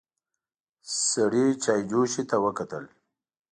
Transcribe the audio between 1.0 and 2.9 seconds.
سړي چايجوشې ته وکتل.